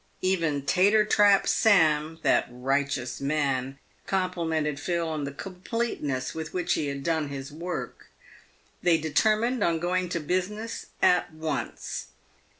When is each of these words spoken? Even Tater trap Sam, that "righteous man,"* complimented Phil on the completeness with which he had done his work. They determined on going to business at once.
Even 0.23 0.63
Tater 0.65 1.05
trap 1.05 1.47
Sam, 1.47 2.17
that 2.23 2.47
"righteous 2.49 3.21
man,"* 3.21 3.77
complimented 4.07 4.79
Phil 4.79 5.07
on 5.07 5.25
the 5.25 5.31
completeness 5.31 6.33
with 6.33 6.55
which 6.55 6.73
he 6.73 6.87
had 6.87 7.03
done 7.03 7.27
his 7.27 7.51
work. 7.51 8.07
They 8.81 8.97
determined 8.97 9.63
on 9.63 9.77
going 9.77 10.09
to 10.09 10.19
business 10.19 10.87
at 11.03 11.31
once. 11.33 12.07